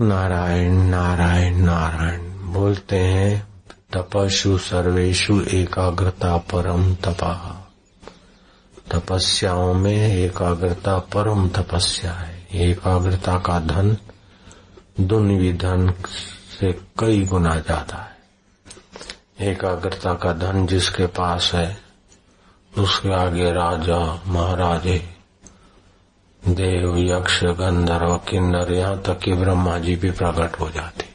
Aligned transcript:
नारायण 0.00 0.72
नारायण 0.72 1.56
नारायण। 1.56 2.20
बोलते 2.52 2.98
हैं 2.98 3.48
तपस्ु 3.92 4.58
सर्वेशु 4.58 5.40
एकाग्रता 5.40 6.36
परम 6.36 6.94
तपा। 6.94 7.70
तपस्याओं 8.90 9.74
में 9.74 10.16
एकाग्रता 10.16 10.98
परम 10.98 11.48
तपस्या 11.48 12.12
है। 12.12 12.46
एकाग्रता 12.54 13.38
का 13.38 13.58
धन 13.60 13.96
दुनिवी 15.00 15.52
धन 15.52 15.94
से 16.60 16.72
कई 16.98 17.24
गुना 17.24 17.56
ज़्यादा 17.56 18.16
है। 19.40 19.50
एकाग्रता 19.50 20.14
का 20.14 20.32
धन 20.32 20.66
जिसके 20.66 21.06
पास 21.06 21.50
है, 21.54 21.76
उसके 22.78 23.14
आगे 23.14 23.52
राजा, 23.52 24.22
महाराजे 24.26 25.17
देव 26.54 26.98
यक्ष 26.98 27.44
गंधर्व 27.44 28.16
किन्नर, 28.16 28.72
यहाँ 28.72 29.02
तक 29.02 29.18
कि 29.18 29.32
ब्रह्मा 29.32 29.78
जी 29.78 29.96
भी 29.96 30.10
प्रकट 30.10 30.60
हो 30.60 30.70
जाते। 30.70 31.08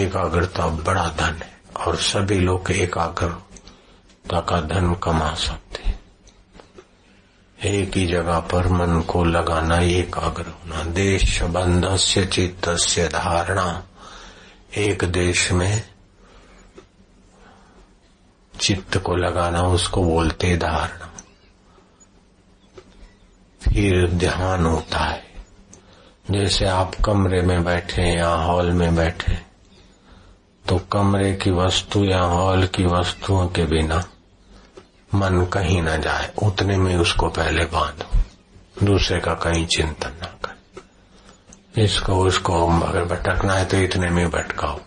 एकाग्रता 0.00 0.66
बड़ा 0.66 1.08
धन 1.08 1.34
है, 1.34 1.60
और 1.86 1.96
सभी 1.96 2.38
लोग 2.38 2.70
एकाग्रता 2.70 4.40
का 4.40 4.60
धन 4.60 4.94
कमा 4.94 5.34
सकते 5.34 5.80
एक 7.68 7.96
ही 7.96 8.06
जगह 8.06 8.40
पर 8.40 8.68
मन 8.68 9.00
को 9.00 9.24
लगाना 9.24 9.78
एकाग्र 9.78 10.42
होना, 10.42 10.84
देश 10.84 11.42
बंध 11.42 11.96
से 11.96 12.26
चित्त 12.26 12.68
से 12.68 13.08
धारणा। 13.08 13.82
एक 14.76 15.04
देश 15.04 15.52
में 15.52 15.88
चित्त 18.60 18.98
को 18.98 19.16
लगाना, 19.16 19.62
उसको 19.62 20.04
बोलते 20.04 20.56
धारणा। 20.56 21.09
फिर 23.60 24.10
ध्यान 24.10 24.66
होता 24.66 24.98
है। 24.98 25.22
जैसे 26.30 26.66
आप 26.66 26.94
कमरे 27.04 27.40
में 27.42 27.64
बैठे 27.64 28.02
या 28.02 28.28
हॉल 28.28 28.70
में 28.72 28.94
बैठे 28.96 29.38
तो 30.64 30.78
कमरे 30.92 31.32
की 31.34 31.50
वस्तु 31.50 32.04
या 32.04 32.20
हॉल 32.20 32.66
की 32.66 32.84
वस्तुओं 32.84 33.46
के 33.46 33.64
बिना 33.64 34.02
मन 35.14 35.44
कहीं 35.44 35.80
ना 35.82 35.96
जाए, 35.96 36.30
उतने 36.42 36.76
में 36.76 36.96
उसको 36.96 37.28
पहले 37.28 37.64
बांधो, 37.64 38.86
दूसरे 38.86 39.20
का 39.20 39.34
कहीं 39.34 39.66
चिंतन 39.66 40.10
ना 40.12 40.26
करे। 40.44 41.84
इसको, 41.84 42.14
उसको 42.16 42.66
अगर 42.80 43.04
भटकना 43.04 43.54
है 43.54 43.64
तो 43.64 43.76
इतने 43.76 44.10
में 44.10 44.30
भटकाओ। 44.30 44.78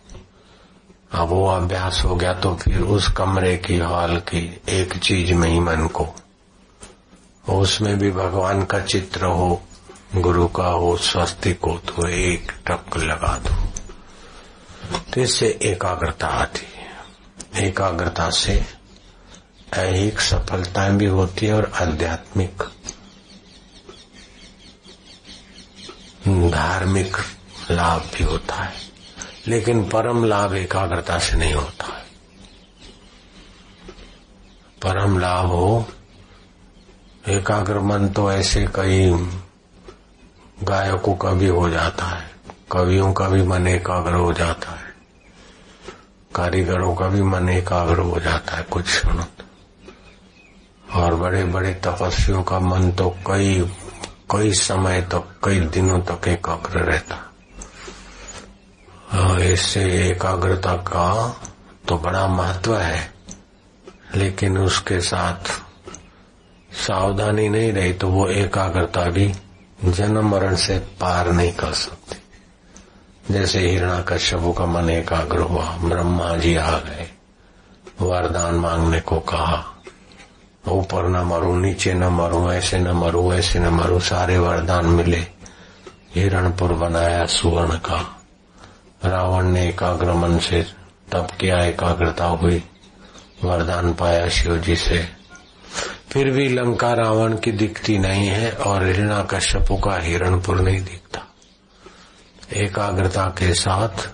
अब 1.12 1.28
वो 1.28 1.48
अभ्यास 1.48 2.02
हो 2.06 2.16
गया 2.16 2.34
तो 2.34 2.56
फिर 2.56 2.80
उस 2.80 3.12
कमरे 3.12 3.56
की, 3.58 3.78
हॉल 3.78 4.18
की 4.30 4.62
एक 4.70 4.98
चीज़ 4.98 5.34
में 5.34 5.50
ही 5.50 5.60
मन 5.60 5.88
को 5.88 6.08
उसमें 7.50 8.00
भी 8.00 8.12
भगवान 8.12 8.66
का 8.66 8.80
चित्र 8.80 9.26
हो, 9.26 9.64
गुरु 10.16 10.48
का 10.48 10.68
हो 10.68 10.98
स्वस्तिक 10.98 11.60
हो 11.66 11.78
तो 11.78 12.08
एक 12.08 12.52
टक 12.52 12.98
लगा 12.98 13.38
दो। 13.38 13.74
तो 15.14 15.22
इससे 15.22 15.60
एकाग्रता 15.62 16.28
आती 16.28 16.68
है। 16.76 16.84
एकाग्रता 17.68 18.30
से 18.30 18.66
ऐहिक 19.74 20.20
सफलताएँ 20.20 20.92
भी 20.92 21.06
होती 21.06 21.46
है 21.46 21.54
और 21.54 21.72
आध्यात्मिक, 21.76 22.64
धार्मिक 26.52 27.18
लाभ 27.72 28.02
भी 28.16 28.24
होता 28.24 28.56
है। 28.56 28.74
लेकिन 29.48 29.90
परम 29.90 30.26
लाभ 30.26 30.54
एकाग्रता 30.54 31.20
से 31.20 31.36
नहीं 31.36 31.54
होता 31.54 31.98
है। 31.98 32.04
परम 34.82 35.20
लाभ 35.20 35.46
हो 35.46 35.88
एकाग्र 37.28 37.80
मन 37.80 38.10
तो 38.10 38.32
ऐसे 38.32 38.68
कई 38.76 39.12
गायकों 40.64 41.16
का 41.16 41.32
भी 41.32 41.48
हो 41.48 41.70
जाता 41.70 42.06
है। 42.06 42.32
कवियों 42.72 43.14
का 43.14 43.30
भी 43.30 43.44
मन 43.44 43.68
एकाग्र 43.68 44.14
हो 44.14 44.34
जाता 44.34 44.72
है। 44.72 44.94
कारीगरों 46.36 46.96
का 46.96 47.08
भी 47.08 47.22
मन 47.22 47.50
एकाग्र 47.50 48.00
हो 48.00 48.20
जाता 48.20 48.56
है 48.56 48.64
कुछ 48.64 48.86
क्षणों। 48.86 49.26
और 50.94 51.16
बड़े 51.16 51.46
बड़े 51.46 51.74
तपस्वियों 51.74 52.44
का 52.44 52.60
मन 52.60 52.92
तो 52.92 53.10
कई 53.10 53.72
कई 54.32 54.54
समय 54.54 55.02
तक 55.02 55.08
तो, 55.08 55.28
कई 55.44 55.60
दिनों 55.60 56.02
तक 56.02 56.24
तो 56.24 56.32
एकाग्र 56.32 56.80
रहता 56.80 57.30
इससे 59.40 60.08
एकाग्रता 60.08 60.76
का 60.76 61.42
तो 61.88 61.98
बड़ा 61.98 62.28
महत्व 62.28 62.78
है 62.78 63.14
लेकिन 64.16 64.58
उसके 64.58 65.02
साथ 65.02 65.63
सावधानी 66.74 67.50
नहीं 67.50 67.74
रही 67.74 67.94
तो 67.94 68.08
वो 68.08 68.28
एकाग्रता 68.28 69.02
भी 69.02 69.34
जन्म 69.86 70.30
मरण 70.30 70.56
से 70.56 70.80
पार 70.80 71.32
नहीं 71.32 71.52
कर 71.52 71.74
सकती। 71.74 72.18
जैसे 73.34 73.60
हिरणा 73.60 74.02
का 74.02 74.18
कश्यपु 74.18 74.54
का 74.54 74.66
मन 74.66 74.90
एकाग्र 74.90 75.40
हुआ, 75.40 75.78
ब्रह्मा 75.78 76.38
जी 76.38 76.56
आ 76.56 76.72
गए। 76.72 77.12
वरदान 78.02 78.56
मांगने 78.56 79.00
को 79.00 79.20
कहा, 79.20 79.66
ऊपर 80.68 81.08
न 81.08 81.16
मरू, 81.16 81.60
नीचे 81.60 81.94
न 81.94 82.04
मरू, 82.04 82.52
ऐसे 82.52 82.80
न 82.80 82.88
मरू, 82.88 83.34
ऐसे 83.34 83.60
न 83.60 83.68
मरू, 83.68 84.00
सारे 84.00 84.38
वरदान 84.38 84.86
मिले। 84.86 85.28
हिरणपुर 86.16 86.74
बनाया 86.74 87.26
सुवर्ण 87.26 87.76
का। 87.76 88.26
रावण 89.06 89.44
ने 89.44 89.70
एकाग्र 89.70 90.14
मन 90.14 90.40
से, 90.40 90.68
तब 91.12 91.28
किया 91.40 91.58
एकाग्रता 91.58 92.26
हुई? 92.26 92.64
वरदान 93.44 93.94
पाया 93.94 94.30
शिव 94.30 94.58
जी 94.58 94.76
से। 94.76 95.23
फिर 96.14 96.30
भी 96.32 96.50
लंका 96.50 96.94
रावण 96.94 97.38
की 97.38 97.52
दिखती 97.52 97.98
नहीं 97.98 98.28
है 98.28 98.52
और 98.52 98.86
हिरणा 98.86 99.24
कश्यपु 99.24 99.78
का 99.78 99.98
हिरणपुर 99.98 100.60
नहीं 100.62 100.82
दिखता। 100.82 101.22
एकाग्रता 102.54 103.26
के 103.26 103.54
साथ 103.54 104.10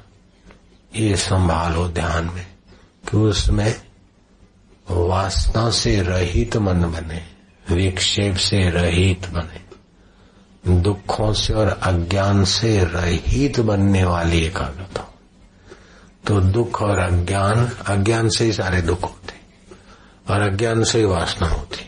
ये 0.96 1.16
संभालो 1.16 1.88
ध्यान 1.88 2.26
में 2.26 2.48
कि 3.12 3.18
उसमें 3.18 3.82
वासना 4.92 5.70
से 5.70 6.02
रहित 6.02 6.58
मन 6.58 6.82
बने, 6.82 7.24
विक्षेप 7.76 8.36
से 8.36 8.70
रहित 8.70 9.28
बने, 9.30 9.62
दुखों 10.81 11.34
से 11.34 11.54
और 11.54 11.68
अज्ञान 11.68 12.46
से 12.46 12.84
रहित 12.84 13.60
बनने 13.60 14.04
वाली 14.04 14.46
एकाग्रता। 14.46 15.14
तो 16.28 16.40
दुख 16.40 16.81
और 16.81 17.00
अज्ञान 17.00 17.72
अज्ञान 17.88 18.30
से 18.30 18.46
ही 18.46 18.54
सारे 18.54 18.81
दुख 18.81 19.04
होते 19.04 19.34
और 20.34 20.42
अज्ञान 20.42 20.84
से 20.84 21.00
ही 21.00 21.06
वासना 21.06 21.48
होती 21.48 21.86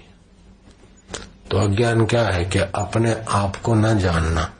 तो 1.51 1.57
अज्ञान 1.57 2.05
क्या 2.05 2.23
है 2.23 2.45
कि 2.45 2.59
अपने 2.59 3.21
आप 3.29 3.55
को 3.55 3.75
न 3.75 3.99
जानना 3.99 4.51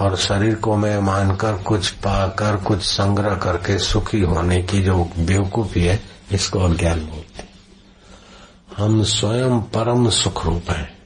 और 0.00 0.16
शरीर 0.16 0.54
को 0.54 0.76
मैं 0.76 0.98
मानकर 0.98 1.52
कुछ 1.52 1.90
पाकर, 1.90 2.56
कुछ 2.56 2.82
संग्रह 2.82 3.34
करके 3.34 3.78
सुखी 3.78 4.20
होने 4.20 4.62
की 4.62 4.82
जो 4.82 5.10
बेवकूफ़ी 5.18 5.84
है, 5.84 6.02
इसको 6.32 6.60
अज्ञान 6.60 7.00
बोलते 7.00 7.50
हम 8.76 9.02
स्वयं 9.02 9.60
परम 9.60 10.10
सुख 10.10 10.46
रूप 10.46 10.70
है। 10.70 10.98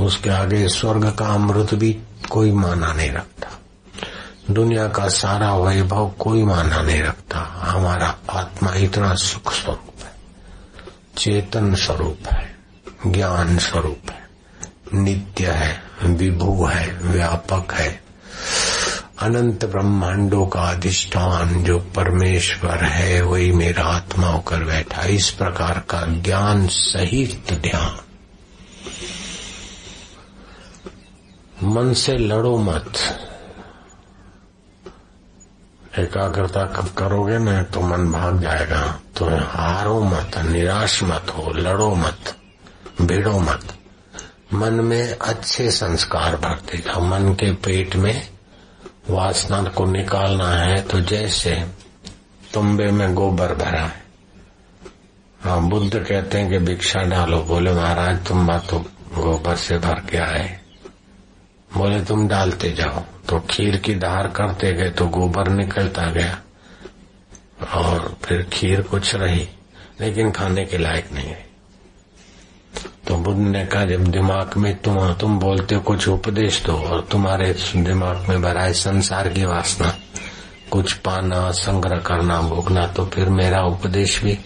उसके 0.00 0.30
आगे 0.30 0.68
स्वर्ग 0.68 1.14
का 1.14 1.26
अमृत 1.26 1.74
भी 1.74 1.98
कोई 2.30 2.52
माना 2.52 2.92
नहीं 2.92 3.10
रखता। 3.10 3.48
दुनिया 4.50 4.88
का 4.88 5.08
सारा 5.08 5.56
वैभव 5.56 6.10
कोई 6.18 6.44
माना 6.44 6.82
नहीं 6.82 7.02
रखता। 7.02 7.38
हमारा 7.58 8.16
आत्मा 8.30 8.74
इतना 8.74 9.14
सुख 9.14 9.52
स्वरूप 9.52 10.04
है। 10.04 10.12
चेतन 11.18 11.74
स्वरूप 11.74 12.18
है। 12.26 12.56
ज्ञान 13.06 13.58
स्वरूप 13.58 14.10
है। 14.10 14.25
नित्य 14.94 15.46
है, 15.46 15.82
विभु 16.02 16.64
है, 16.64 16.98
व्यापक 16.98 17.74
है। 17.74 18.02
अनंत 19.18 19.64
ब्रह्मांडों 19.64 20.46
का 20.46 20.60
अधिष्ठान 20.60 21.64
जो 21.64 21.78
परमेश्वर 21.78 22.84
है, 22.84 23.22
वही 23.22 23.52
मेरा 23.52 23.84
आत्मा 23.84 24.26
होकर 24.26 24.64
बैठा 24.64 25.02
इस 25.02 25.30
प्रकार 25.30 25.78
का 25.78 26.06
ज्ञान 26.06 26.66
सहित 26.66 27.52
ध्यान। 27.52 27.98
मन 31.62 31.92
से 31.92 32.12
लड़ो 32.12 32.58
मत। 32.58 32.92
एकाग्रता 35.98 36.64
कब 36.64 36.88
करोगे 36.88 37.38
ना 37.38 37.62
तो 37.62 37.80
मन 37.80 38.12
भाग 38.12 38.40
जाएगा। 38.40 39.00
तो 39.16 39.24
हारो 39.24 40.02
मत, 40.02 40.38
निराश 40.38 41.02
मत 41.02 41.26
हो, 41.36 41.52
लड़ो 41.52 41.94
मत, 41.94 42.36
भिड़ो 43.02 43.40
मत। 43.40 43.75
मन 44.50 44.74
में 44.80 45.08
अच्छे 45.10 45.70
संस्कार 45.70 46.36
भरते 46.36 46.78
जाओ 46.78 47.00
मन 47.00 47.32
के 47.34 47.50
पेट 47.64 47.96
में 47.96 48.28
वासना 49.10 49.62
को 49.68 49.84
निकालना 49.84 50.48
है 50.50 50.80
तो 50.82 51.00
जैसे 51.02 51.54
तुम्बे 52.54 52.90
में 52.90 53.14
गोबर 53.14 53.54
भरा 53.54 53.80
है। 53.80 54.04
हाँ 55.40 55.60
बुद्ध 55.68 55.98
कहते 55.98 56.38
हैं 56.38 56.50
कि 56.50 56.58
भिक्षा 56.58 57.02
डालो। 57.02 57.42
बोले, 57.42 57.72
महाराज 57.72 58.26
तुम्बा 58.26 58.58
तो 58.60 58.78
गोबर 59.14 59.56
से 59.56 59.78
भर 59.78 60.00
के 60.00 60.18
आए 60.18 60.60
बोले, 61.70 62.00
तुम 62.04 62.26
डालते 62.28 62.70
जाओ। 62.72 63.04
तो 63.28 63.38
खीर 63.50 63.76
की 63.76 63.94
धार 63.94 64.28
करते 64.28 64.72
गए 64.72 64.90
तो 64.90 65.06
गोबर 65.08 65.48
निकलता 65.48 66.10
गया 66.10 66.38
और 67.74 68.16
फिर 68.24 68.42
खीर 68.52 68.82
कुछ 68.82 69.14
रही, 69.14 69.48
लेकिन 70.00 70.30
खाने 70.30 70.64
के 70.64 70.78
लायक 70.78 71.12
नहीं 71.12 71.28
है 71.28 71.45
तो 73.06 73.16
बुद्ध 73.16 73.38
ने 73.38 73.64
कहा, 73.66 73.84
जब 73.84 74.04
दिमाग 74.04 74.56
में 74.56 74.74
तुम 74.76 75.12
तुम 75.14 75.38
बोलते 75.38 75.74
हो, 75.74 75.80
कुछ 75.80 76.08
उपदेश 76.08 76.62
दो, 76.66 76.72
और 76.72 77.06
तुम्हारे 77.10 77.54
दिमाग 77.76 78.26
में 78.28 78.42
भरा 78.42 78.62
है 78.62 78.72
संसार 78.72 79.28
की 79.28 79.44
वासना, 79.44 79.94
कुछ 80.70 80.92
पाना, 80.92 81.50
संग्रह 81.50 81.98
करना, 81.98 82.40
भोगना 82.40 82.86
तो 82.86 83.04
फिर 83.06 83.28
मेरा 83.28 83.60
उपदेश 83.62 84.22
भी 84.24 84.38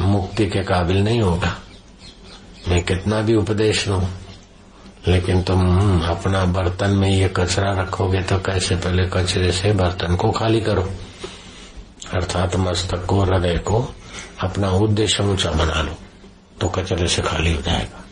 मुक्ति 0.00 0.46
के 0.46 0.62
काबिल 0.62 1.04
नहीं 1.04 1.20
होगा। 1.20 1.54
मैं 2.68 2.82
कितना 2.84 3.20
भी 3.20 3.34
उपदेश 3.34 3.88
लू 3.88 4.00
लेकिन 5.08 5.42
तुम 5.42 5.60
अपना 6.02 6.44
बर्तन 6.44 6.90
में 6.90 7.08
ये 7.08 7.28
कचरा 7.28 7.70
रखोगे 7.72 8.22
तो 8.22 8.38
कैसे 8.38 8.76
पहले 8.76 9.06
कचरे 9.06 9.52
से 9.52 9.72
बर्तन 9.72 10.16
को 10.16 10.30
खाली 10.30 10.60
करो? 10.60 10.82
अर्थात 12.14 12.56
मस्तक 12.56 13.04
को, 13.04 13.22
हृदय 13.22 13.58
को 13.58 13.94
अपना 14.40 14.70
उद्देश्य 14.70 15.22
ऊँचा 15.22 15.50
बना 15.50 15.82
लो। 15.82 15.96
तो 16.60 16.68
कचरे 16.68 17.08
से 17.08 17.22
खाली 17.22 17.54
हो 17.54 17.62
जाएगा। 17.62 18.04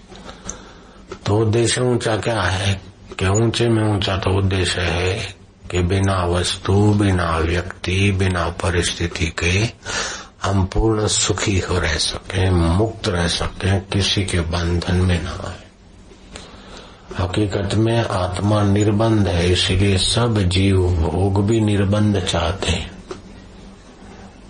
तो 1.26 1.38
उद्देश्य 1.38 1.80
ऊँचा 1.80 2.16
क्या 2.16 2.42
है? 2.42 2.80
कि 3.18 3.26
ऊँचे 3.26 3.68
में 3.68 3.84
ऊँचा 3.84 4.16
तो 4.16 4.38
उद्देश्य 4.38 4.80
है 4.80 5.36
कि 5.70 5.82
बिना 5.82 6.24
वस्तु, 6.24 6.94
बिना 6.94 7.38
व्यक्ति, 7.38 8.12
बिना 8.12 8.48
परिस्थिति 8.48 9.26
के 9.26 9.68
हम 10.42 10.64
पूर्ण 10.64 11.06
सुखी 11.06 11.58
हो 11.58 11.78
रह 11.78 11.94
सके, 11.94 12.50
मुक्त 12.50 13.08
रह 13.08 13.28
सके, 13.28 13.80
किसी 13.80 14.24
के 14.24 14.40
बंधन 14.40 14.94
में 14.94 15.22
न 15.22 15.26
आए। 15.26 15.64
हकीकत 17.18 17.74
में 17.74 18.04
आत्मा 18.04 18.62
निर्बंध 18.62 19.28
है, 19.28 19.52
इसलिए 19.52 19.98
सब 19.98 20.38
जीव 20.38 20.76
भोग 20.76 21.46
भी 21.46 21.60
निर्बंध 21.60 22.20
चाहते 22.20 22.70
हैं, 22.70 22.90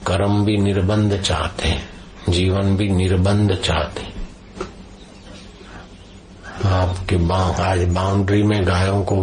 कर्म 0.06 0.44
भी 0.44 0.56
निर्बंध 0.56 1.23
चाहते 1.23 1.69
हैं। 1.69 1.94
जीवन 2.29 2.76
भी 2.76 2.88
निर्बंध 2.88 3.55
चाहते। 3.55 4.15
आपके 6.69 7.17
आज 7.62 7.85
बाउंड्री 7.85 8.43
में 8.43 8.67
गायों 8.67 9.03
को 9.03 9.17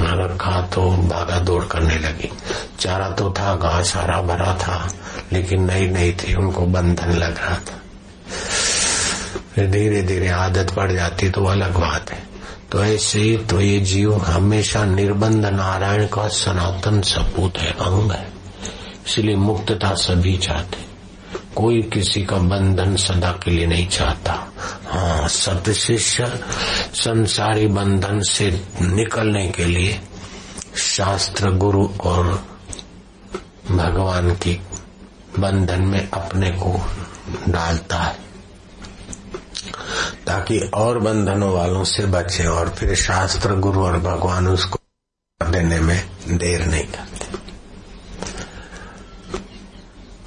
रखा 0.00 0.60
तो 0.60 0.90
भागा 0.90 1.38
दौड़ 1.38 1.64
करने 1.64 1.98
लगी। 1.98 2.30
चारा 2.80 3.10
तो 3.10 3.30
था, 3.30 3.56
घास 3.56 3.96
हरा 3.96 4.22
भरा 4.22 4.54
था, 4.54 4.94
लेकिन 5.32 5.64
नई 5.64 5.86
नई 5.86 6.12
थी, 6.12 6.34
उनको 6.34 6.66
बंधन 6.66 7.10
लग 7.10 7.38
रहा 7.38 7.54
था। 7.54 7.80
धीरे 9.66 10.02
धीरे 10.02 10.28
आदत 10.28 10.74
पड़ 10.74 10.92
जाती 10.92 11.30
तो 11.30 11.44
अलग 11.44 11.76
बात 11.76 12.10
है। 12.10 12.22
तो 12.72 12.84
ऐसे 12.84 13.46
तो 13.50 13.60
ये 13.60 13.80
जीव 13.80 14.14
हमेशा 14.18 14.84
निर्बंध, 14.84 15.46
नारायण 15.46 16.06
का 16.06 16.28
सनातन 16.28 17.02
सपूत 17.02 17.58
है, 17.58 17.70
अंग 17.70 18.12
है। 18.12 18.28
इसलिए 19.06 19.36
मुक्तता 19.36 19.94
सभी 19.94 20.36
चाहते। 20.36 20.93
कोई 21.56 21.82
किसी 21.82 22.24
का 22.24 22.36
बंधन 22.36 22.96
सदा 22.96 23.32
के 23.32 23.50
लिए 23.50 23.66
नहीं 23.66 23.88
चाहता। 23.88 24.52
हाँ 24.90 25.28
सत्य 25.28 25.74
शिष्य 25.74 26.40
संसारी 26.94 27.66
बंधन 27.66 28.20
से 28.20 28.66
निकलने 28.82 29.48
के 29.48 29.64
लिए 29.64 30.00
शास्त्र, 30.76 31.50
गुरु 31.50 31.88
और 32.00 32.44
भगवान 33.70 34.30
की 34.30 34.60
बंधन 35.38 35.82
में 35.82 36.10
अपने 36.10 36.50
को 36.50 36.86
डालता 37.48 37.96
है। 37.96 38.16
ताकि 40.26 40.58
और 40.74 40.98
बंधनों 40.98 41.52
वालों 41.52 41.84
से 41.84 42.06
बचे 42.06 42.46
और 42.46 42.68
फिर 42.68 42.94
शास्त्र, 42.94 43.54
गुरु 43.54 43.84
और 43.84 43.98
भगवान 43.98 44.48
उसको 44.48 44.78
देने 45.50 45.80
में 45.80 46.10
देर 46.28 46.66
नहीं 46.66 46.84
करते। 46.84 47.13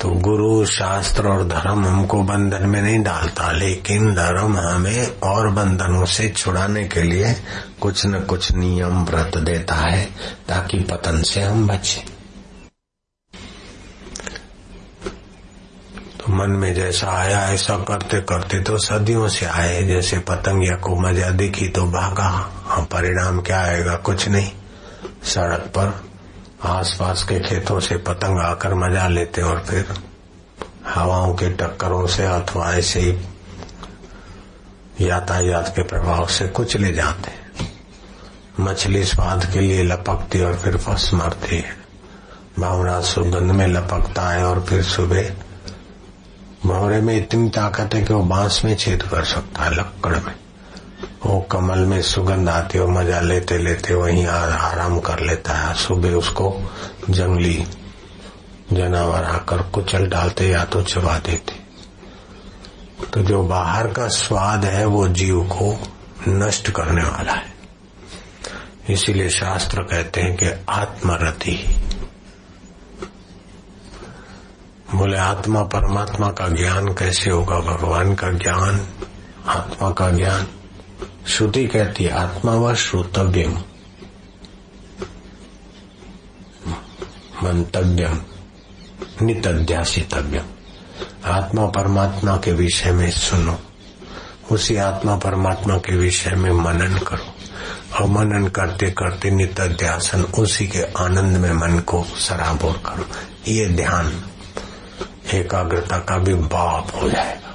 तो 0.01 0.09
गुरु, 0.21 0.65
शास्त्र 0.65 1.27
और 1.27 1.43
धर्म 1.47 1.85
हमको 1.85 2.21
बंधन 2.23 2.65
में 2.69 2.81
नहीं 2.81 2.99
डालता, 3.03 3.51
लेकिन 3.51 4.13
धर्म 4.15 4.57
हमें 4.57 5.19
और 5.23 5.49
बंधनों 5.49 6.05
से 6.05 6.27
छुड़ाने 6.29 6.83
के 6.83 7.03
लिए 7.03 7.33
कुछ 7.81 8.05
न 8.05 8.19
कुछ 8.21 8.51
नियम, 8.51 9.03
व्रत 9.05 9.37
देता 9.37 9.75
है, 9.75 10.05
ताकि 10.47 10.79
पतन 10.91 11.21
से 11.21 11.41
हम 11.41 11.67
बचे। 11.67 12.03
तो 16.17 16.33
मन 16.33 16.51
में 16.51 16.73
जैसा 16.73 17.11
आया, 17.11 17.39
ऐसा 17.49 17.77
करते 17.83 18.19
करते 18.23 18.59
तो 18.59 18.77
सदियों 18.77 19.27
से 19.27 19.45
आए, 19.45 19.83
जैसे 19.83 20.19
पतंगिया 20.19 20.75
को 20.77 20.95
मज़ा 21.01 21.29
दिखी 21.31 21.67
तो 21.69 21.85
भागा 21.87 22.29
हाँ 22.65 22.83
परिणाम 22.85 23.41
क्या 23.41 23.61
आएगा, 23.61 23.95
कुछ 23.95 24.27
नहीं। 24.29 24.51
सड़क 25.25 25.71
पर 25.77 25.99
आसपास 26.77 27.23
के 27.23 27.39
खेतों 27.39 27.79
से 27.79 27.97
पतंग 27.97 28.39
आकर 28.39 28.73
मज़ा 28.73 29.07
लेते 29.07 29.41
और 29.41 29.59
फिर 29.59 29.93
हवाओं 30.87 31.33
के 31.33 31.49
टक्करों 31.49 32.07
से 32.07 32.25
अथवा 32.25 32.73
ऐसे 32.73 32.99
ही 32.99 33.17
यातायात 35.07 35.73
के 35.75 35.83
प्रभाव 35.83 36.27
से 36.27 36.47
कुछ 36.47 36.77
ले 36.77 36.93
जाते 36.93 37.31
मछली 38.59 39.03
स्वाद 39.03 39.45
के 39.53 39.59
लिए 39.59 39.83
लपकती 39.83 40.41
और 40.41 40.55
फिर 40.57 40.77
फंस 40.77 41.13
मरती 41.13 41.55
है। 41.55 41.75
भावना 42.59 43.01
सुगंध 43.01 43.51
में 43.51 43.67
लपकता 43.67 44.29
है 44.29 44.45
और 44.45 44.63
फिर 44.63 44.83
सुबह 44.83 45.29
भौरे 46.65 47.01
में 47.01 47.15
इतनी 47.17 47.49
ताकत 47.49 47.93
है 47.93 48.01
कि 48.03 48.13
वो 48.13 48.23
बाँस 48.23 48.61
में 48.65 48.75
छेद 48.75 49.03
कर 49.03 49.23
सकता 49.25 49.63
है 49.63 49.75
लक्कड़ 49.75 50.17
में। 50.19 50.35
वो 51.25 51.41
कमल 51.41 51.79
में 51.79 52.01
सुगंध 52.01 52.49
आती 52.49 52.79
और 52.79 52.87
मज़ा 52.87 53.19
लेते 53.19 53.57
लेते 53.57 53.93
वहीं 53.93 54.27
आराम 54.27 54.99
कर 54.99 55.19
लेता 55.19 55.53
है। 55.53 55.73
सुबह 55.73 56.11
उसको 56.11 56.61
जंगली 57.09 57.67
जानवर 58.73 59.23
आकर 59.23 59.61
कुचल 59.61 60.07
डालते 60.07 60.47
या 60.47 60.65
तो 60.65 60.81
चबा 60.81 61.19
देते। 61.19 61.67
तो 63.05 63.21
जो 63.21 63.43
बाहर 63.43 63.87
का 63.87 64.07
स्वाद 64.07 64.65
है, 64.65 64.85
वो 64.85 65.07
जीव 65.07 65.43
को 65.43 65.79
नष्ट 66.27 66.71
करने 66.71 67.03
वाला 67.03 67.33
है। 67.33 67.53
इसीलिए 68.89 69.29
शास्त्र 69.29 69.81
कहते 69.81 70.21
हैं 70.21 70.37
कि 70.37 70.65
आत्मरति। 70.69 71.75
बोले, 74.95 75.17
आत्मा 75.17 75.63
परमात्मा 75.63 76.27
का 76.27 76.47
ज्ञान 76.47 76.87
कैसे 76.87 77.29
होगा? 77.29 77.59
भगवान 77.59 78.15
का 78.15 78.31
ज्ञान, 78.31 78.87
आत्मा 79.47 79.91
का 79.91 80.09
ज्ञान। 80.09 80.47
श्रुति 81.27 81.67
कहती 81.67 82.03
है, 82.03 82.11
आत्मा 82.11 82.51
व 82.51 82.75
श्रोतव्यम। 82.75 83.51
मंतव्यम, 87.43 88.21
नितध्यासितव्यम। 89.21 90.45
आत्मा 91.25 91.65
परमात्मा 91.65 92.37
के 92.37 92.51
विषय 92.51 92.91
में 92.91 93.11
सुनो। 93.11 93.59
उसी 94.51 94.75
आत्मा 94.75 95.15
परमात्मा 95.15 95.77
के 95.77 95.97
विषय 95.97 96.31
में 96.31 96.51
मनन 96.51 96.97
करो। 96.97 97.33
और 97.95 98.05
मनन 98.05 98.47
करते 98.47 98.91
करते 98.91 99.31
नित्यासन 99.31 100.21
उसी 100.21 100.67
के 100.67 100.81
आनंद 100.81 101.37
में 101.37 101.53
मन 101.53 101.79
को 101.79 102.03
सराबोर 102.03 102.73
करो। 102.73 103.05
ये 103.47 103.67
ध्यान 103.67 104.23
एकाग्रता 105.33 105.97
का 105.97 106.17
भी 106.17 106.33
बाप 106.33 106.91
हो 107.01 107.09
जाएगा। 107.09 107.46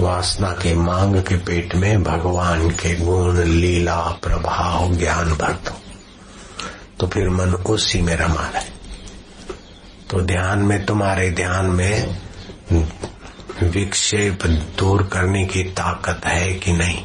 वासना 0.00 0.50
के 0.52 0.74
मांग 0.74 1.16
के 1.22 1.36
पेट 1.36 1.74
में 1.74 2.02
भगवान 2.02 2.70
के 2.70 2.94
गुण, 2.96 3.38
लीला, 3.40 4.00
प्रभाव, 4.22 4.94
ज्ञान 4.94 5.32
भर 5.32 5.52
दो। 5.64 5.76
तो 7.00 7.06
फिर 7.06 7.28
मन 7.28 7.54
उसी 7.54 8.00
में 8.02 8.14
रमा 8.16 8.46
रहे 8.46 8.74
तो 10.10 10.20
ध्यान 10.20 10.58
में, 10.58 10.84
तुम्हारे 10.86 11.30
ध्यान 11.30 11.66
में 11.66 12.16
विक्षेप 13.62 14.46
दूर 14.78 15.02
करने 15.02 15.44
की 15.44 15.62
ताकत 15.62 16.26
है 16.26 16.54
कि 16.54 16.72
नहीं? 16.72 17.04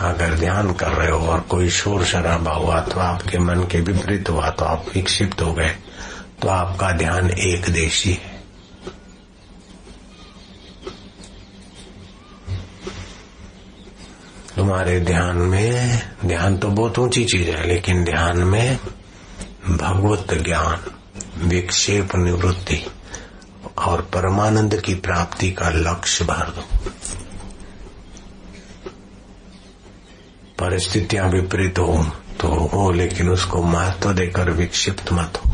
अगर 0.00 0.34
ध्यान 0.34 0.72
कर 0.72 0.92
रहे 0.92 1.10
हो 1.10 1.26
और 1.28 1.40
कोई 1.40 1.70
शोर 1.70 2.04
शराबा 2.04 2.52
हुआ 2.52 2.80
तो 2.80 3.00
आपके 3.00 3.38
मन 3.38 3.60
के 3.62 3.80
विपरीत 3.80 4.30
हुआ 4.30 4.50
तो 4.50 4.64
आप 4.64 4.86
विक्षिप्त 4.94 5.42
हो 5.42 5.52
गए। 5.52 5.74
तो 6.42 6.48
आपका 6.48 6.90
ध्यान 6.92 7.30
एक 7.30 7.68
देशी 7.70 8.12
है। 8.12 8.33
तुम्हारे 14.74 15.00
ध्यान 15.00 15.36
में, 15.36 16.02
ध्यान 16.24 16.56
तो 16.56 16.68
बहुत 16.68 16.98
ऊँची 16.98 17.24
चीज़ 17.24 17.50
है, 17.50 17.66
लेकिन 17.66 18.04
ध्यान 18.04 18.38
में 18.38 18.78
भगवत 19.70 20.34
ज्ञान, 20.34 20.80
विक्षेप 21.48 22.16
निवृत्ति 22.16 22.86
और 23.78 24.02
परमानंद 24.02 24.80
की 24.80 24.94
प्राप्ति 24.94 25.50
का 25.50 25.68
लक्ष्य 25.68 26.24
भर 26.24 26.50
दो। 26.50 26.64
परिस्थितियाँ 30.58 31.28
विपरीत 31.28 31.78
हो 31.78 32.06
तो 32.40 32.48
हो, 32.48 32.90
लेकिन 32.90 33.28
उसको 33.28 33.62
महत्व 33.62 34.12
देकर 34.12 34.50
विक्षिप्त 34.50 35.12
मत 35.12 35.40
हो। 35.46 35.50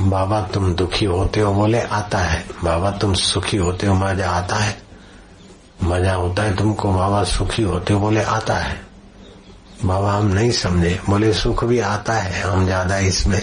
बाबा 0.00 0.42
तुम 0.42 0.74
दुखी 0.74 1.04
होते 1.04 1.40
हो, 1.40 1.54
बोले, 1.54 1.80
आता 1.80 2.18
है। 2.18 2.46
बाबा 2.64 2.90
तुम 2.90 3.14
सुखी 3.14 3.56
होते 3.56 3.86
हो 3.86 3.94
मज़ा 3.94 4.30
आता 4.30 4.56
है। 4.56 4.87
मज़ा 5.82 6.14
होता 6.14 6.42
है 6.42 6.56
तुमको, 6.56 6.92
बाबा 6.92 7.22
सुखी 7.24 7.62
होते 7.62 7.92
हो, 7.92 8.00
बोले 8.00 8.22
आता 8.22 8.54
है। 8.54 8.76
बाबा 9.84 10.12
हम 10.12 10.26
नहीं 10.26 10.50
समझे, 10.50 10.98
बोले 11.08 11.32
सुख 11.32 11.64
भी 11.64 11.78
आता 11.80 12.12
है, 12.12 12.40
हम 12.42 12.64
ज़्यादा 12.64 12.98
इसमें 12.98 13.40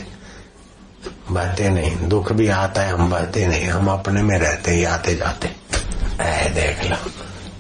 बहते 1.32 1.70
नहीं, 1.70 2.08
दुख 2.10 2.32
भी 2.32 2.48
आता 2.48 2.82
है, 2.82 2.92
हम 2.94 3.10
बहते 3.10 3.46
नहीं, 3.48 3.68
हम 3.68 3.88
अपने 3.88 4.22
में 4.24 4.38
रहते 4.40 4.72
ही 4.72 4.84
आते 4.84 5.16
जाते। 5.16 5.52
ऐ 6.20 6.50
देख 6.50 6.84
लो, 6.86 6.98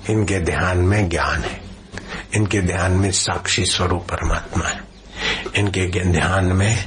इनके 0.09 0.39
ध्यान 0.39 0.77
में 0.77 1.09
ज्ञान 1.09 1.43
है, 1.43 1.59
इनके 2.35 2.61
ध्यान 2.61 2.91
में 2.91 3.11
साक्षी 3.11 3.65
स्वरूप 3.65 4.03
परमात्मा 4.03 4.67
है, 4.67 4.79
इनके 5.55 5.87
ध्यान 6.11 6.45
में 6.45 6.85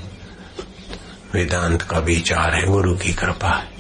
वेदांत 1.35 1.83
का 1.83 1.99
विचार 1.99 2.54
है, 2.54 2.66
गुरु 2.66 2.95
की 2.97 3.12
कृपा 3.12 3.50
है। 3.50 3.77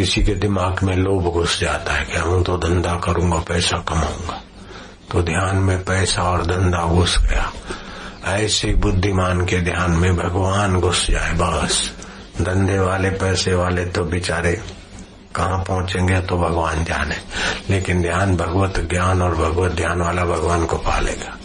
किसी 0.00 0.22
के 0.22 0.34
दिमाग 0.34 0.82
में 0.82 0.96
लोभ 0.96 1.22
घुस 1.22 1.60
जाता 1.60 1.92
है 1.92 2.04
कि 2.04 2.16
हम 2.16 2.42
तो 2.42 2.56
धंधा 2.58 2.94
करूँगा, 2.94 3.36
पैसा 3.36 3.78
कमाऊँगा। 3.78 4.42
तो 5.12 5.22
ध्यान 5.22 5.56
में 5.56 5.84
पैसा 5.84 6.22
और 6.22 6.46
धंधा 6.46 6.86
घुस 6.86 7.18
गया। 7.18 7.52
ऐसे 8.24 8.74
बुद्धिमान 8.74 9.46
के 9.46 9.60
ध्यान 9.60 9.90
में 9.90 10.16
भगवान 10.16 10.80
घुस 10.80 11.10
जाए 11.10 11.32
बस। 11.32 11.92
धंधे 12.42 12.78
वाले, 12.78 13.10
पैसे 13.10 13.54
वाले 13.54 13.84
तो 13.84 14.04
बेचारे 14.04 14.62
कहाँ 15.34 15.64
पहुँचेंगे 15.68 16.20
तो 16.20 16.36
भगवान 16.36 16.84
जाने। 16.84 17.16
लेकिन 17.70 18.02
ध्यान 18.02 18.36
भगवत 18.36 18.88
ज्ञान 18.90 19.22
और 19.22 19.34
भगवत 19.34 19.72
ध्यान 19.72 20.02
वाला 20.02 20.24
भगवान 20.24 20.66
को 20.66 20.76
पालेगा। 20.76 21.36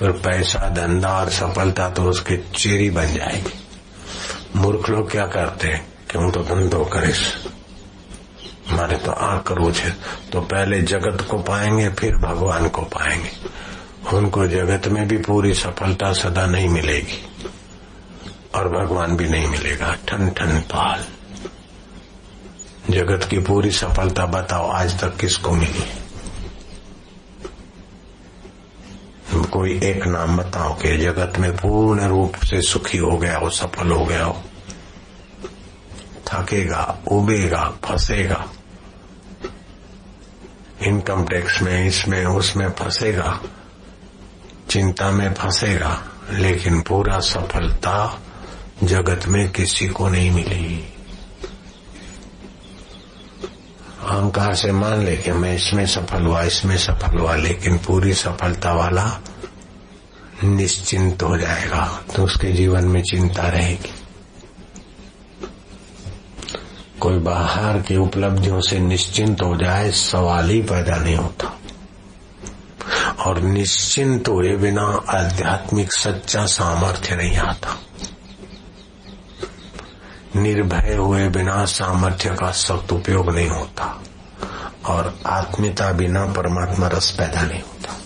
पर 0.00 0.12
पैसा, 0.12 0.68
धंधा 0.68 1.08
और 1.08 1.30
सफलता 1.30 1.90
तो 1.90 2.02
उसके 2.02 2.36
चेरी 2.36 2.90
बन 2.90 3.06
जाएगी। 3.06 3.52
मूर्ख 4.56 4.90
लोग 4.90 5.10
क्या 5.10 5.26
करते 5.26 5.68
हैं 5.68 5.88
क्यों 6.10 6.30
तो 6.30 6.40
धंधो 6.40 6.84
करिस 6.84 7.55
हमारे 8.76 8.96
तो 8.96 9.12
आँख 9.12 9.52
रोज 9.52 9.78
है। 9.78 9.96
तो 10.32 10.40
पहले 10.40 10.82
जगत 10.82 11.28
को 11.30 11.38
पाएँगे, 11.38 11.88
फिर 11.88 12.16
भगवान 12.16 12.68
को 12.68 12.82
पाएँगे। 12.82 13.30
उनको 14.16 14.46
जगत 14.46 14.88
में 14.88 15.08
भी 15.08 15.18
पूरी 15.18 15.54
सफलता 15.54 16.12
सदा 16.12 16.46
नहीं 16.46 16.68
मिलेगी। 16.68 17.26
और 18.54 18.68
भगवान 18.68 19.16
भी 19.16 19.28
नहीं 19.28 19.48
मिलेगा। 19.48 19.96
ठन 20.08 20.30
ठन 20.30 20.60
पाल। 20.60 21.04
जगत 22.90 23.26
की 23.30 23.38
पूरी 23.38 23.70
सफलता 23.70 24.26
बताओ, 24.26 24.70
आज 24.70 25.00
तक 25.00 25.16
किसको 25.16 25.50
मिली? 25.50 25.84
कोई 29.44 29.80
एक 29.82 30.06
नाम 30.06 30.36
बताओ 30.36 30.74
कि 30.74 30.96
जगत 30.96 31.38
में 31.38 31.56
पूर्ण 31.56 32.08
रूप 32.08 32.36
से 32.36 32.62
सुखी 32.62 32.98
हो 32.98 33.16
गया 33.16 33.38
हो, 33.38 33.50
सफल 33.50 33.90
हो 33.90 34.04
गया 34.04 34.24
हो। 34.24 34.42
थकेगा, 36.26 36.98
उबेगा, 37.08 37.72
फंसेगा। 37.84 38.48
इनकम 40.86 41.24
टैक्स 41.24 41.62
में, 41.62 41.86
इसमें, 41.86 42.24
उसमें 42.24 42.68
फंसेगा। 42.70 43.40
चिंता 44.70 45.10
में 45.10 45.32
फंसेगा, 45.34 46.02
लेकिन 46.30 46.80
पूरा 46.80 47.18
सफलता 47.20 48.20
जगत 48.84 49.26
में 49.28 49.48
किसी 49.50 49.88
को 49.88 50.08
नहीं 50.08 50.30
मिली 50.30 50.92
अहंकार 54.02 54.54
से 54.54 54.72
मान 54.72 55.04
ले 55.04 55.16
कि 55.16 55.32
मैं 55.32 55.54
इसमें 55.56 55.86
सफल 55.86 56.22
हुआ, 56.22 56.42
इसमें 56.42 56.76
सफल 56.78 57.18
हुआ, 57.18 57.34
लेकिन 57.36 57.78
पूरी 57.78 58.14
सफलता 58.14 58.72
वाला 58.72 59.20
निश्चिंत 60.44 61.22
हो 61.22 61.36
जाएगा 61.38 61.84
तो 62.16 62.24
उसके 62.24 62.52
जीवन 62.52 62.84
में 62.84 63.02
चिंता 63.02 63.48
रहेगी। 63.48 63.92
कोई 67.00 67.18
बाहर 67.18 67.80
की 67.80 67.96
उपलब्धियों 67.96 68.60
से 68.60 68.78
निश्चिंत 68.78 69.42
हो 69.42 69.56
जाए, 69.56 69.90
सवाल 69.90 70.50
ही 70.50 70.62
पैदा 70.62 70.96
नहीं 70.96 71.16
होता। 71.16 71.58
और 73.26 73.40
निश्चिंत 73.40 74.28
हुए 74.28 74.56
बिना 74.56 75.02
आध्यात्मिक 75.08 75.92
सच्चा 75.92 76.46
सामर्थ्य 76.46 77.16
नहीं 77.16 77.36
आता। 77.36 77.80
निर्भय 80.36 80.94
हुए 80.94 81.28
बिना 81.28 81.64
सामर्थ्य 81.64 82.30
का 82.30 82.50
सख्त 82.50 82.92
उपयोग 82.92 83.34
नहीं 83.34 83.48
होता। 83.48 84.02
और 84.86 85.18
आत्मीयता 85.26 85.92
बिना 85.92 86.24
परमात्मा 86.24 86.88
रस 86.88 87.10
पैदा 87.10 87.42
नहीं 87.42 87.60
होता। 87.60 88.00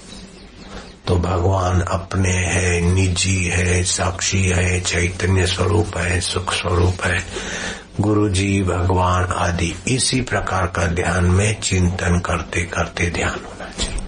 तो 1.06 1.16
भगवान 1.16 1.80
अपने 1.80 2.32
है, 2.32 2.80
निजी 2.80 3.44
है, 3.44 3.84
साक्षी 3.84 4.44
है, 4.44 4.80
चैतन्य 4.80 5.46
स्वरूप 5.46 5.96
है, 5.96 6.20
सुख 6.20 6.54
स्वरूप 6.54 7.04
है। 7.04 7.26
गुरु 8.00 8.28
जी 8.28 8.62
भगवान 8.62 9.32
आदि 9.36 9.72
इसी 9.88 10.20
प्रकार 10.20 10.66
का 10.66 10.86
ध्यान 10.92 11.24
में 11.30 11.60
चिंतन 11.60 12.18
करते 12.18 12.62
करते 12.66 13.08
ध्यान 13.10 13.38
होना 13.46 13.68
चाहिए। 13.70 13.98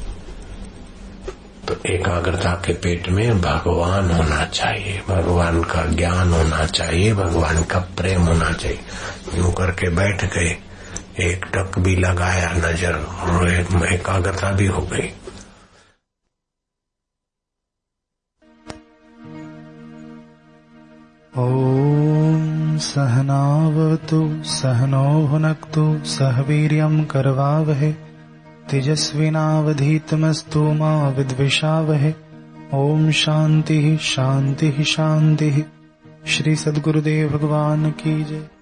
तो 1.68 1.76
एकाग्रता 1.88 2.52
के 2.64 2.72
पेट 2.74 3.08
में 3.08 3.40
भगवान 3.40 4.10
होना 4.10 4.44
चाहिए, 4.44 5.02
भगवान 5.08 5.62
का 5.64 5.84
ज्ञान 5.92 6.32
होना 6.32 6.64
चाहिए, 6.68 7.12
भगवान 7.14 7.62
का 7.64 7.78
प्रेम 7.96 8.22
होना 8.22 8.52
चाहिए। 8.52 9.38
यूँ 9.38 9.52
करके 9.52 9.88
बैठ 9.96 10.24
गए, 10.34 10.56
एक 11.20 11.44
टक 11.54 11.78
भी 11.78 11.96
लगाया 11.96 12.52
नज़र 12.54 13.86
एकाग्रता 13.92 14.52
भी 14.52 14.66
हो 14.66 14.82
गई। 14.92 15.10
ॐ 21.32 21.81
सहनावतु 22.94 24.42
सहनो 24.44 25.26
भुनक्तु 25.26 26.00
सह 26.04 26.40
वीर्यम् 26.40 27.06
करवावहे। 27.06 27.92
तेजस्विनावधीतमस्तु 28.70 30.62
मा 30.62 31.08
विद्विषावहे। 31.08 32.14
ॐ 32.74 33.10
शान्तिः 33.10 33.96
शान्तिः 33.96 34.82
शान्तिः। 34.82 35.62
श्री 36.26 36.56
सद्गुरुदेव 36.56 37.28
भगवान 37.28 37.90
की 37.90 38.24
जय। 38.24 38.61